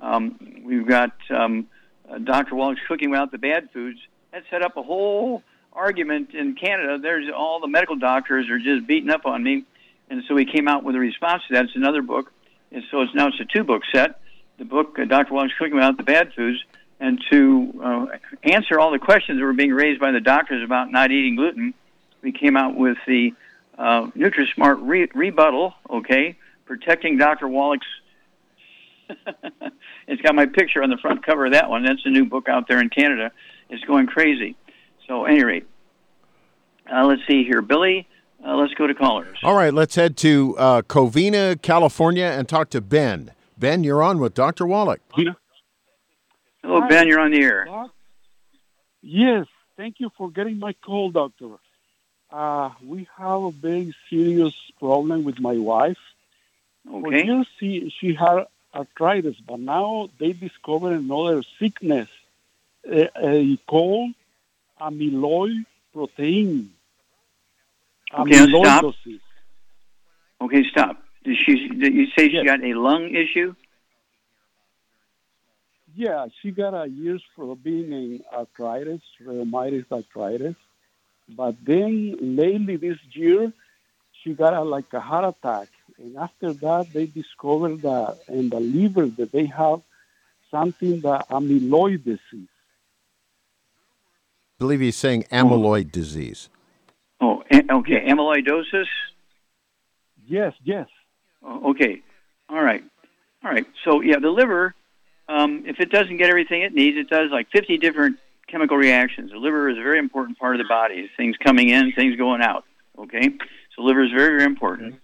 [0.00, 1.66] Um, we've got um,
[2.10, 2.54] uh, Dr.
[2.54, 3.98] Wallach's Cooking Without the Bad Foods.
[4.32, 5.42] That set up a whole
[5.72, 6.98] argument in Canada.
[7.00, 9.64] There's all the medical doctors are just beating up on me,
[10.10, 11.64] and so we came out with a response to that.
[11.64, 12.30] It's another book,
[12.70, 14.20] and so it's now it's a two book set.
[14.58, 15.32] The book uh, Dr.
[15.32, 16.62] Wallach's cooking Without the bad foods,
[17.00, 18.06] and to uh,
[18.42, 21.72] answer all the questions that were being raised by the doctors about not eating gluten,
[22.20, 23.32] we came out with the
[23.78, 25.74] uh, NutriSmart re- rebuttal.
[25.90, 27.48] Okay, protecting Dr.
[27.48, 27.86] Wallach's.
[30.08, 31.84] it's got my picture on the front cover of that one.
[31.84, 33.30] That's a new book out there in Canada.
[33.70, 34.56] It's going crazy.
[35.06, 35.66] So, at any rate,
[36.92, 38.08] uh, let's see here, Billy.
[38.44, 39.38] Uh, let's go to callers.
[39.42, 43.32] All right, let's head to uh, Covina, California, and talk to Ben.
[43.56, 44.66] Ben, you're on with Dr.
[44.66, 45.00] Wallach.
[46.62, 47.06] Hello, Ben.
[47.08, 47.66] You're on the air.
[49.02, 49.46] Yes,
[49.76, 51.46] thank you for getting my call, doctor.
[52.30, 55.98] Uh, we have a very serious problem with my wife.
[56.84, 57.24] For Okay.
[57.24, 62.08] years, she, she had arthritis, but now they discovered another sickness,
[62.88, 64.12] a, a called
[64.80, 66.72] amyloid protein.
[68.12, 68.94] Okay, now stop.
[70.40, 71.02] Okay, stop.
[71.24, 71.68] Did she?
[71.68, 73.54] Did you say she got a lung issue?
[75.94, 80.56] Yeah, she got a years for being in arthritis, rheumatoid arthritis.
[81.28, 83.52] But then lately this year,
[84.22, 85.68] she got a, like a heart attack.
[85.98, 89.80] And after that, they discovered that in the liver that they have
[90.50, 92.48] something that amyloid disease.
[94.56, 96.48] I believe he's saying amyloid disease.
[97.20, 98.06] Oh, okay.
[98.06, 98.86] Amyloidosis.
[100.26, 100.88] Yes, yes.
[101.42, 102.02] Oh, okay.
[102.48, 102.82] All right.
[103.44, 103.66] All right.
[103.84, 104.74] So yeah, the liver,
[105.28, 108.18] um, if it doesn't get everything it needs, it does like 50 different
[108.48, 109.30] chemical reactions.
[109.30, 111.10] The liver is a very important part of the body.
[111.16, 112.64] Things coming in, things going out.
[112.98, 113.30] Okay.
[113.74, 114.96] So liver is very, very important.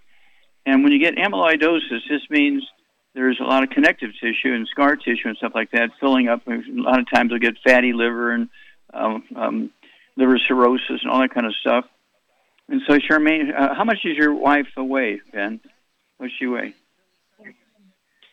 [0.64, 2.66] And when you get amyloidosis, this means
[3.14, 6.46] there's a lot of connective tissue and scar tissue and stuff like that filling up.
[6.46, 8.48] A lot of times you'll get fatty liver and
[8.94, 9.70] um, um,
[10.16, 11.84] liver cirrhosis and all that kind of stuff.
[12.68, 15.60] And so, Charmaine, uh, how much is your wife weigh, Ben?
[16.18, 16.74] What's she weigh?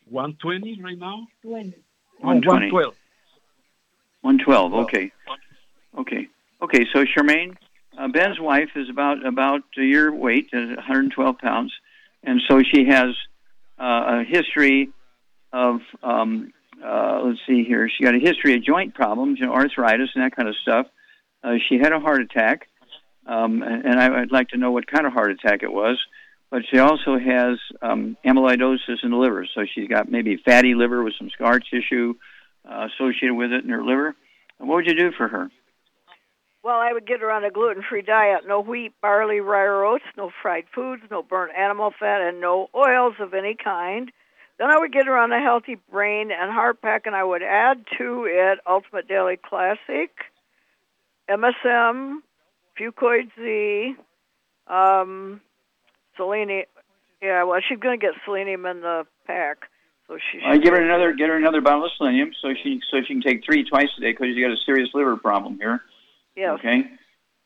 [0.10, 1.28] 120 right now?
[1.42, 1.74] 120.
[2.20, 2.96] 112.
[4.22, 4.74] 112.
[4.74, 5.12] Okay.
[5.98, 6.28] Okay.
[6.62, 6.86] Okay.
[6.94, 7.56] So Charmaine,
[7.98, 11.74] uh, Ben's wife is about about your weight, uh, 112 pounds,
[12.24, 13.16] and so she has
[13.80, 14.90] uh, a history
[15.52, 16.54] of um,
[16.84, 17.90] uh, let's see here.
[17.90, 20.88] She got a history of joint problems, you know, arthritis and that kind of stuff.
[21.44, 22.68] Uh, she had a heart attack,
[23.26, 25.98] um, and I, I'd like to know what kind of heart attack it was.
[26.52, 31.04] But she also has um, amyloidosis in the liver, so she's got maybe fatty liver
[31.04, 32.16] with some scar tissue
[32.70, 34.16] uh, associated with it in her liver.
[34.58, 35.50] What would you do for her?
[36.64, 40.04] Well, I would get her on a gluten-free diet: no wheat, barley, rye, or oats,
[40.18, 44.12] no fried foods, no burnt animal fat, and no oils of any kind.
[44.58, 47.42] Then I would get her on a healthy brain and heart pack, and I would
[47.42, 50.12] add to it Ultimate Daily Classic,
[51.30, 52.18] MSM,
[52.78, 53.96] Fucoid Z,
[54.68, 55.40] um,
[56.18, 56.66] selenium.
[57.22, 59.70] Yeah, well, she's going to get selenium in the pack,
[60.10, 60.42] so she.
[60.46, 63.22] I give her another get her another bottle of selenium, so she so she can
[63.22, 65.82] take three twice a day because she's got a serious liver problem here.
[66.36, 66.58] Yes.
[66.60, 66.84] Okay.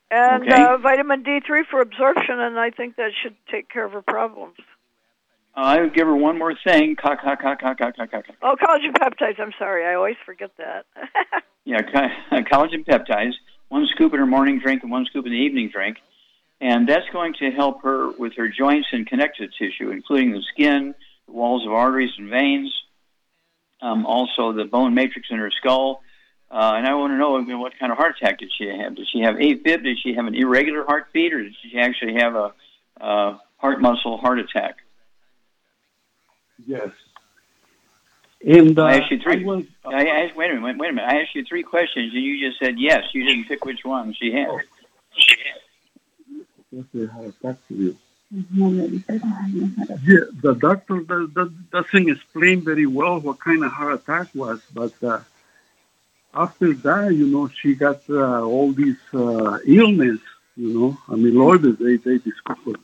[0.09, 0.63] And Okay.
[0.63, 4.55] uh, vitamin D3 for absorption, and I think that should take care of her problems.
[5.55, 6.95] Uh, I would give her one more thing.
[6.95, 8.23] Cock, cock, cock, cock, cock, cock, cock.
[8.41, 9.39] Oh, collagen peptides.
[9.39, 10.85] I'm sorry, I always forget that.
[11.65, 13.31] Yeah, co- collagen peptides.
[13.69, 15.95] One scoop in her morning drink and one scoop in the evening drink,
[16.59, 20.93] and that's going to help her with her joints and connective tissue, including the skin,
[21.33, 22.71] walls of arteries and veins,
[23.81, 26.01] um, also the bone matrix in her skull.
[26.51, 28.67] Uh, and I want to know you know, what kind of heart attack did she
[28.67, 28.95] have?
[28.95, 29.83] Did she have AFib?
[29.83, 32.53] Did she have an irregular heartbeat, or did she actually have a
[33.01, 34.77] uh, heart muscle heart attack?
[36.65, 36.89] Yes.
[38.45, 39.41] And uh, I asked you three.
[39.41, 41.09] I was- I asked, wait a minute, wait a minute.
[41.09, 43.03] I asked you three questions, and you just said yes.
[43.13, 44.47] You didn't pick which one she had.
[46.71, 47.97] Yes, they had attack to you.
[48.33, 54.59] Yeah, the doctor the, does, doesn't explain very well what kind of heart attack was,
[54.73, 55.19] but uh,
[56.33, 60.19] after that, you know, she got uh, all these uh, illness,
[60.55, 62.79] you know, amyloid they, they discovered.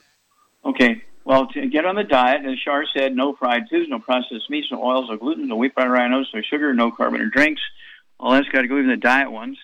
[0.63, 1.03] Okay.
[1.25, 4.67] Well, to get on the diet, as Shar said, no fried foods, no processed meats,
[4.71, 7.61] no oils, no gluten, no wheat, rhinos, no sugar, no carbonated drinks.
[8.19, 9.57] All that's got to go even the diet ones.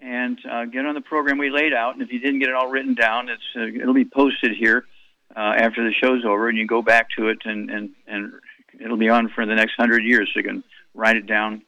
[0.00, 1.94] And uh, get on the program we laid out.
[1.94, 4.84] And if you didn't get it all written down, it's uh, it'll be posted here
[5.36, 8.32] uh, after the show's over, and you go back to it, and and and
[8.80, 10.30] it'll be on for the next hundred years.
[10.32, 10.64] So you can
[10.94, 11.62] write it down.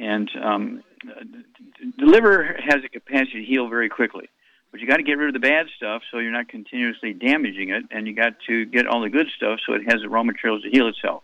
[0.00, 4.28] And um, the liver has a capacity to heal very quickly
[4.74, 7.68] but you got to get rid of the bad stuff so you're not continuously damaging
[7.68, 10.24] it, and you got to get all the good stuff so it has the raw
[10.24, 11.22] materials to heal itself.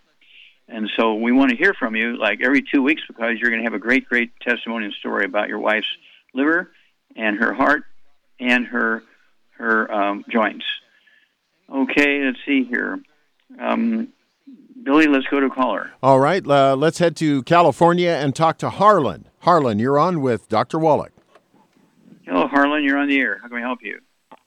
[0.68, 3.61] And so we want to hear from you like every two weeks because you're going
[3.61, 5.89] to have a great, great testimony and story about your wife's
[6.33, 6.70] liver
[7.16, 7.83] and her heart
[8.39, 9.03] and her
[9.59, 10.64] her um, joints.
[11.71, 13.01] Okay, let's see here.
[13.59, 14.09] Um,
[14.83, 15.91] Billy, let's go to caller.
[16.03, 19.27] All right, uh, let's head to California and talk to Harlan.
[19.41, 20.79] Harlan, you're on with Dr.
[20.79, 21.12] Wallach.
[22.27, 22.85] Hello, Harlan.
[22.85, 23.39] You're on the air.
[23.43, 24.01] How can we help you?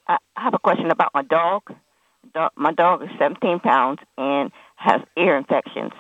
[0.08, 1.64] I have a question about my dog.
[2.34, 5.92] Do- My dog is 17 pounds and has ear infections.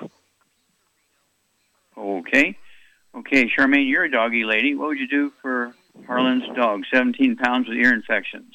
[1.97, 2.57] Okay.
[3.15, 4.73] Okay, Charmaine, you're a doggy lady.
[4.73, 5.75] What would you do for
[6.07, 8.53] Harlan's dog, 17 pounds with ear infections?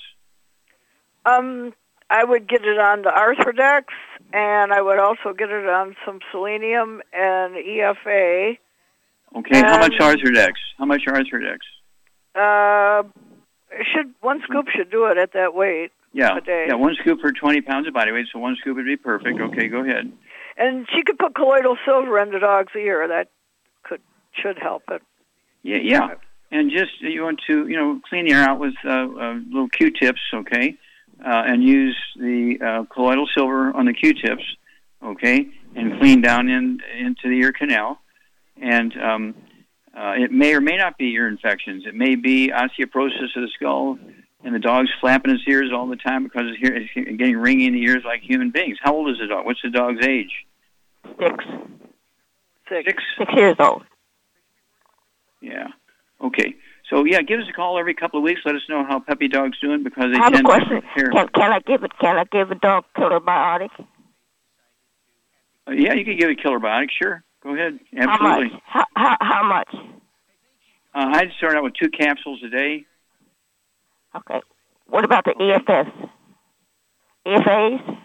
[1.25, 1.73] Um,
[2.11, 3.85] I would get it on the Arthrodex,
[4.33, 8.59] and I would also get it on some selenium and EFA.
[9.37, 10.53] Okay, how much Arthrodex?
[10.79, 11.59] How much Arthrodex?
[12.35, 13.03] Uh,
[13.93, 15.91] should one scoop should do it at that weight.
[16.13, 16.67] Yeah, a day.
[16.69, 19.39] yeah, one scoop for 20 pounds of body weight, so one scoop would be perfect.
[19.39, 20.11] Okay, go ahead.
[20.57, 23.07] And she could put colloidal silver in the dog's ear.
[23.07, 23.29] That
[23.83, 24.01] could
[24.33, 25.03] should help it.
[25.63, 26.15] Yeah, yeah.
[26.51, 29.69] And just you want to, you know, clean the air out with uh, uh, little
[29.69, 30.79] Q-tips, okay,
[31.25, 34.45] uh, and use the uh, colloidal silver on the Q-tips,
[35.05, 37.99] okay, and clean down in into the ear canal.
[38.61, 39.35] And um,
[39.97, 41.85] uh, it may or may not be ear infections.
[41.87, 43.99] It may be osteoporosis of the skull,
[44.45, 47.69] and the dog's flapping his ears all the time because it's, hear, it's getting ringing
[47.69, 48.79] in the ears like human beings.
[48.81, 49.45] How old is the dog?
[49.45, 50.47] What's the dog's age?
[51.19, 51.45] Six.
[52.69, 52.87] Six.
[52.87, 53.03] Six.
[53.19, 53.85] Six years old.
[55.41, 55.69] Yeah.
[56.21, 56.55] Okay.
[56.91, 58.41] So yeah, give us a call every couple of weeks.
[58.45, 60.81] Let us know how puppy dog's doing because they I have a tend question.
[60.81, 61.11] to hear.
[61.11, 61.93] Can, can I give it?
[62.01, 63.71] Can I give a dog killer biotic?
[65.67, 66.89] Uh, yeah, you can give it killer biotic.
[67.01, 67.23] Sure.
[67.43, 67.79] Go ahead.
[67.97, 68.49] How Absolutely.
[68.51, 68.63] much?
[68.65, 69.75] How, how, how much?
[70.95, 72.87] Uh, I'd start out with two capsules a day.
[74.17, 74.41] Okay.
[74.87, 76.09] What about the EFS?
[77.27, 77.99] EFAs?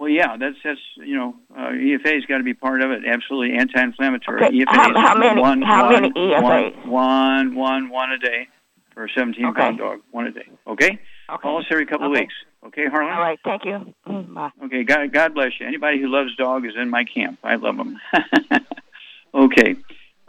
[0.00, 3.02] Well, yeah, that's that's you know uh, EFA's got to be part of it.
[3.06, 4.42] Absolutely anti-inflammatory.
[4.46, 6.86] Okay, EFAs how- how many- One, how one- many EFAs?
[6.86, 8.48] One, one, one, one a day
[8.94, 10.00] for a 17 pound dog.
[10.10, 10.48] One a day.
[10.66, 10.86] Okay.
[10.86, 10.98] Okay.
[11.42, 12.32] Call us every couple of weeks.
[12.66, 13.12] Okay, Harlan.
[13.12, 13.38] All right.
[13.44, 13.94] Thank you.
[14.08, 14.50] Mm, Bye.
[14.64, 15.66] Okay, God, God bless you.
[15.66, 17.38] Anybody who loves dog is in my camp.
[17.44, 18.00] I love them.
[19.34, 19.76] okay,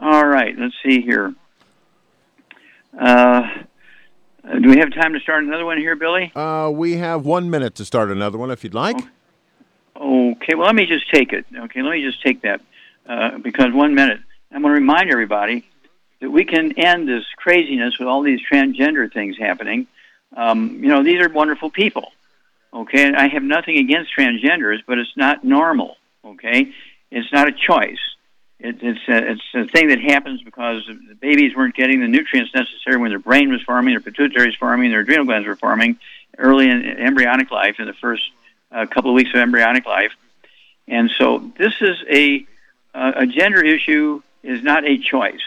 [0.00, 0.54] all right.
[0.58, 1.34] Let's see here.
[3.00, 3.42] Uh,
[4.44, 6.30] uh, do we have time to start another one here, Billy?
[6.34, 8.96] Uh, we have one minute to start another one if you'd like.
[8.96, 9.06] Okay,
[10.02, 11.46] well, let me just take it.
[11.54, 12.60] Okay, let me just take that
[13.06, 14.20] uh, because one minute.
[14.54, 15.64] I'm going to remind everybody
[16.20, 19.86] that we can end this craziness with all these transgender things happening.
[20.36, 22.12] Um, you know, these are wonderful people.
[22.74, 25.96] Okay, and I have nothing against transgenders, but it's not normal.
[26.24, 26.72] Okay,
[27.10, 27.98] it's not a choice.
[28.58, 32.54] It, it's a, it's a thing that happens because the babies weren't getting the nutrients
[32.54, 35.98] necessary when their brain was forming, their pituitary was forming, their adrenal glands were forming
[36.38, 38.22] early in embryonic life, in the first
[38.72, 40.12] uh, couple of weeks of embryonic life.
[40.88, 42.46] And so this is a
[42.94, 45.40] uh, a gender issue is not a choice.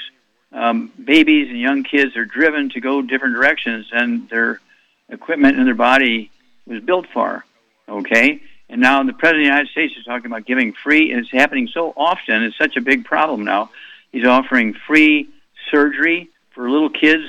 [0.52, 4.62] Um, babies and young kids are driven to go different directions than their
[5.10, 6.32] equipment in their body
[6.66, 7.46] was built for.
[7.88, 11.20] Okay, and now the president of the United States is talking about giving free, and
[11.22, 12.44] it's happening so often.
[12.44, 13.70] It's such a big problem now.
[14.12, 15.30] He's offering free
[15.70, 17.26] surgery for little kids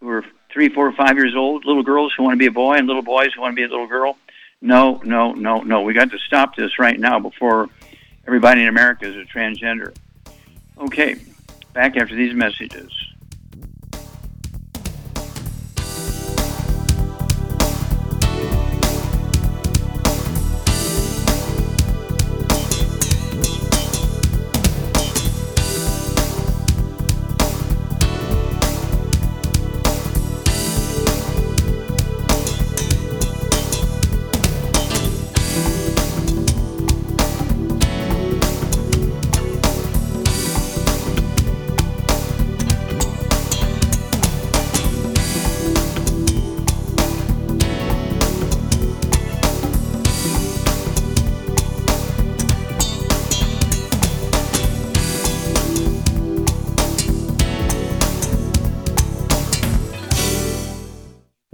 [0.00, 2.76] who are three, four, five years old, little girls who want to be a boy,
[2.76, 4.16] and little boys who want to be a little girl.
[4.60, 5.82] No, no, no, no.
[5.82, 7.68] We got to stop this right now before
[8.26, 9.96] everybody in America is a transgender.
[10.78, 11.16] Okay,
[11.72, 12.92] back after these messages.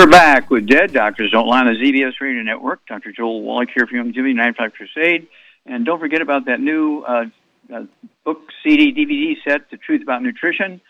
[0.00, 2.80] We're back with Dead Doctors Don't Lie on the ZBS Radio Network.
[2.86, 3.12] Dr.
[3.12, 5.28] Joel Wallach here for Youngevity 95 Crusade.
[5.66, 7.24] And don't forget about that new uh,
[7.70, 7.82] uh,
[8.24, 10.80] book, CD, DVD set, The Truth About Nutrition.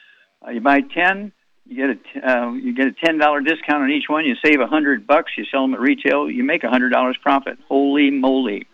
[0.47, 1.33] Uh, you buy 10,
[1.67, 4.25] you get a uh, you get a ten dollar discount on each one.
[4.27, 5.33] You save a hundred bucks.
[5.37, 6.31] You sell them at retail.
[6.31, 7.59] You make a hundred dollars profit.
[7.67, 8.69] Holy moly!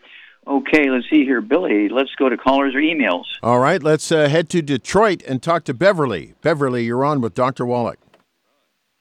[0.46, 1.88] Okay, let's see here, Billy.
[1.88, 3.24] Let's go to callers or emails.
[3.42, 6.34] All right, let's uh, head to Detroit and talk to Beverly.
[6.42, 7.66] Beverly, you're on with Dr.
[7.66, 7.98] Wallach.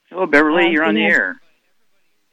[0.09, 0.63] Hello, Beverly.
[0.65, 1.41] Hi, You're on the air.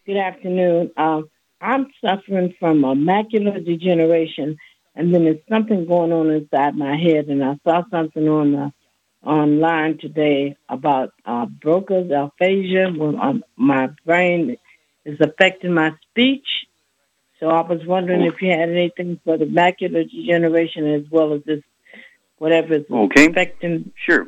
[0.06, 0.90] Good afternoon.
[0.96, 4.56] Um, I'm suffering from a macular degeneration,
[4.94, 7.26] and then there's something going on inside my head.
[7.28, 8.72] And I saw something on the
[9.26, 12.90] online today about uh, Broca's aphasia.
[12.94, 14.56] When um, my brain
[15.04, 16.46] is affecting my speech,
[17.40, 21.42] so I was wondering if you had anything for the macular degeneration as well as
[21.46, 21.62] this
[22.36, 23.30] whatever is Okay.
[23.30, 23.92] affecting.
[24.04, 24.26] Sure.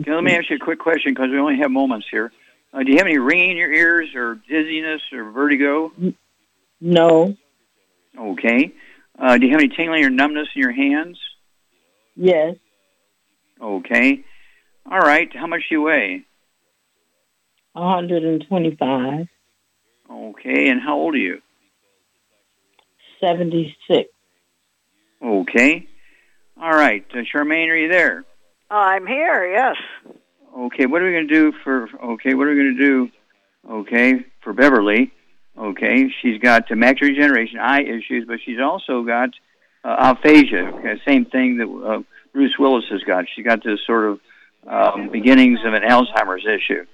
[0.00, 2.30] Okay, let me ask you a quick question because we only have moments here.
[2.76, 5.90] Uh, do you have any ringing in your ears or dizziness or vertigo?
[6.78, 7.34] No.
[8.18, 8.72] Okay.
[9.18, 11.18] Uh, do you have any tingling or numbness in your hands?
[12.16, 12.56] Yes.
[13.60, 14.24] Okay.
[14.90, 15.34] All right.
[15.34, 16.24] How much do you weigh?
[17.72, 19.26] 125,
[20.10, 20.68] Okay.
[20.68, 21.40] And how old are you?
[23.20, 24.10] 76.
[25.22, 25.88] Okay.
[26.60, 27.04] All right.
[27.10, 28.24] Uh, Charmaine, are you there?
[28.70, 29.76] I'm here, yes.
[30.56, 30.86] Okay.
[30.86, 31.88] What are we going to do for?
[32.14, 32.34] Okay.
[32.34, 33.10] What are we going to do?
[33.68, 35.12] Okay, for Beverly.
[35.58, 39.30] Okay, she's got macular degeneration, eye issues, but she's also got
[39.84, 40.70] uh, aphasia.
[40.74, 42.02] Okay, same thing that uh,
[42.32, 43.24] Bruce Willis has got.
[43.34, 44.20] She's got this sort of
[44.68, 46.84] um, beginnings of an Alzheimer's issue.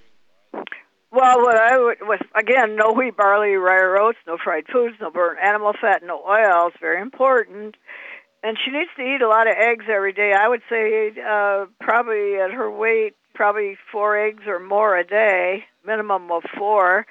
[1.11, 1.99] Well, what I would,
[2.35, 6.73] again, no wheat, barley, rye, oats, no fried foods, no burnt animal fat, no oils,
[6.81, 7.75] very important.
[8.43, 10.33] And she needs to eat a lot of eggs every day.
[10.33, 15.65] I would say uh, probably at her weight, probably four eggs or more a day,
[15.85, 17.07] minimum of four,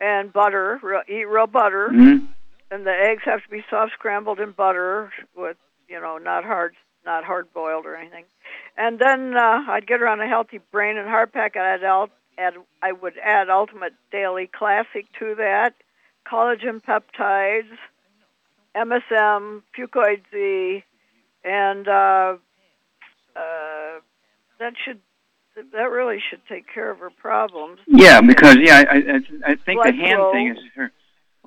[0.00, 0.78] and butter.
[0.82, 2.28] Real, eat real butter, Mhm.
[2.70, 5.56] and the eggs have to be soft scrambled in butter with,
[5.88, 8.24] you know, not hard, not hard boiled or anything.
[8.76, 11.56] And then uh, I'd get her on a healthy brain and heart pack.
[11.56, 15.74] I'd add, add, I would add Ultimate Daily Classic to that,
[16.26, 17.76] collagen peptides,
[18.74, 20.84] MSM, Fucoid Z,
[21.44, 22.36] and uh,
[23.34, 24.00] uh,
[24.58, 25.00] that should
[25.72, 27.78] that really should take care of her problems.
[27.86, 30.32] Yeah, because yeah, I I, I think Blood the hand flow.
[30.32, 30.92] thing is her.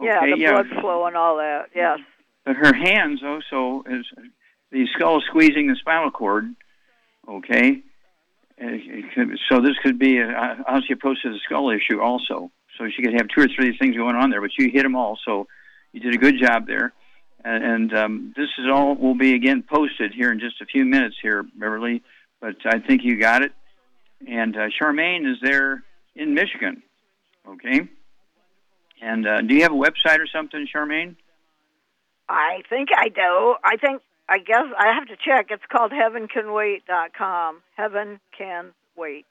[0.02, 0.52] yeah, the yeah.
[0.52, 1.68] blood flow and all that.
[1.76, 2.00] Yes.
[2.46, 4.06] But her hands also is
[4.72, 6.46] the skull squeezing the spinal cord.
[7.28, 7.84] Okay,
[9.14, 12.52] could, so this could be an osteoporosis of the skull issue also.
[12.78, 14.96] So she could have two or three things going on there, but you hit them
[14.96, 15.18] all.
[15.26, 15.48] So
[15.92, 16.94] you did a good job there.
[17.44, 20.86] And, and um, this is all will be again posted here in just a few
[20.86, 22.04] minutes here, Beverly.
[22.40, 23.52] But I think you got it.
[24.28, 25.84] And uh, Charmaine is there
[26.16, 26.84] in Michigan.
[27.48, 27.90] Okay.
[29.02, 31.16] And uh, do you have a website or something, Charmaine?
[32.30, 33.56] I think I do.
[33.64, 35.48] I think I guess I have to check.
[35.50, 37.62] It's called heavencanwait.com.
[37.76, 39.26] Heaven can wait.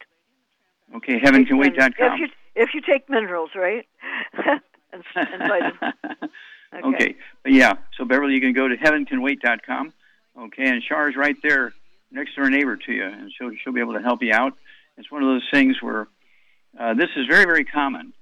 [0.97, 1.93] Okay, heavencanwait.com.
[1.99, 3.86] If you if you take minerals, right?
[4.93, 5.43] and, and.
[5.53, 6.32] Okay.
[6.84, 7.16] okay.
[7.43, 9.93] But yeah, so Beverly, you can go to heavencanwait.com.
[10.38, 11.72] Okay, and Char is right there
[12.11, 14.55] next door neighbor to you, and she'll she'll be able to help you out.
[15.01, 16.09] It's one of those things where
[16.79, 18.13] uh, this is very very common,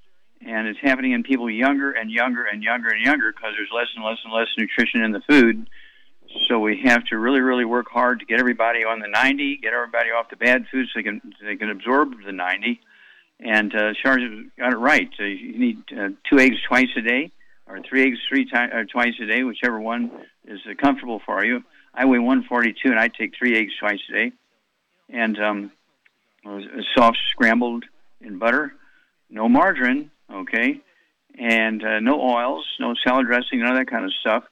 [0.47, 3.89] and it's happening in people younger and younger and younger and younger because there's less
[3.97, 5.69] and less and less nutrition in the food.
[6.47, 9.73] So we have to really really work hard to get everybody on the 90, get
[9.73, 12.81] everybody off the bad food so they can so they can absorb the 90.
[13.41, 14.23] And uh, Char's
[14.57, 15.11] got it right.
[15.19, 17.33] Uh, you need uh, two eggs twice a day
[17.69, 20.11] or three eggs three times or twice a day, whichever one
[20.47, 21.65] is uh, comfortable for you.
[21.93, 24.33] I weigh 142, and I take three eggs twice a day,
[25.09, 25.73] and um,
[26.97, 27.85] soft scrambled
[28.21, 28.73] in butter,
[29.31, 30.81] no margarine, okay,
[31.39, 34.45] and uh, no oils, no salad dressing, none of that kind of stuff.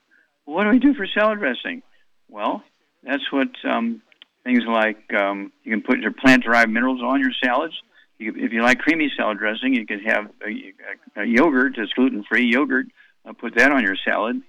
[0.45, 1.81] What do we do for salad dressing?
[2.29, 2.63] Well,
[3.03, 4.01] that's what um,
[4.43, 7.73] things like um, you can put your plant-derived minerals on your salads.
[8.17, 10.73] You, if you like creamy salad dressing, you could have a,
[11.19, 12.87] a, a yogurt that's gluten-free yogurt
[13.27, 14.41] I'll put that on your salad.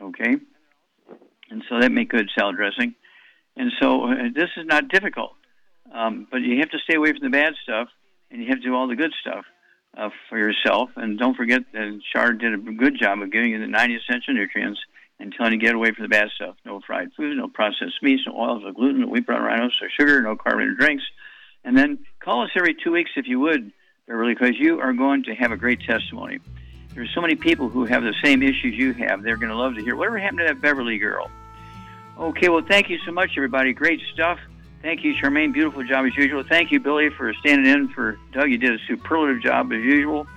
[0.00, 0.36] Okay?
[1.50, 2.94] And so that make good salad dressing.
[3.56, 5.32] And so uh, this is not difficult.
[5.92, 7.88] Um, but you have to stay away from the bad stuff
[8.30, 9.44] and you have to do all the good stuff
[9.96, 10.90] uh, for yourself.
[10.96, 14.34] And don't forget that Char did a good job of giving you the 90 essential
[14.34, 14.80] nutrients
[15.18, 16.56] and telling you to get away from the bad stuff.
[16.64, 19.88] No fried food, no processed meats, no oils, no gluten, no wheat, brown rice, no
[19.98, 21.04] sugar, no carbonated drinks.
[21.64, 23.72] And then call us every two weeks if you would,
[24.06, 26.38] Beverly, because you are going to have a great testimony.
[26.94, 29.22] There's so many people who have the same issues you have.
[29.22, 31.30] They're going to love to hear whatever happened to that Beverly girl.
[32.18, 33.74] Okay, well, thank you so much, everybody.
[33.74, 34.38] Great stuff.
[34.86, 35.52] Thank you, Charmaine.
[35.52, 36.44] Beautiful job as usual.
[36.44, 38.52] Thank you, Billy, for standing in for Doug.
[38.52, 40.28] You did a superlative job as usual.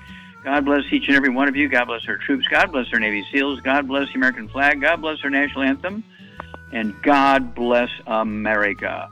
[0.43, 1.69] God bless each and every one of you.
[1.69, 2.47] God bless our troops.
[2.47, 3.61] God bless our Navy SEALs.
[3.61, 4.81] God bless the American flag.
[4.81, 6.03] God bless our national anthem.
[6.71, 9.11] And God bless America.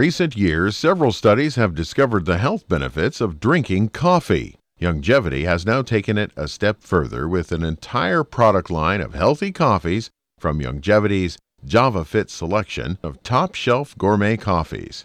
[0.00, 4.56] Recent years, several studies have discovered the health benefits of drinking coffee.
[4.80, 9.52] Youngevity has now taken it a step further with an entire product line of healthy
[9.52, 11.36] coffees from Youngevity's
[11.66, 15.04] JavaFit selection of top shelf gourmet coffees.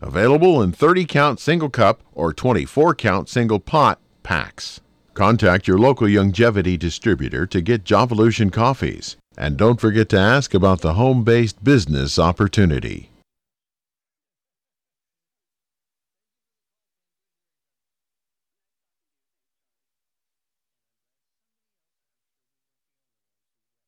[0.00, 4.80] Available in 30 count single cup or 24 count single pot packs.
[5.12, 9.16] Contact your local Youngevity distributor to get Javalution coffees.
[9.36, 13.09] And don't forget to ask about the home based business opportunity.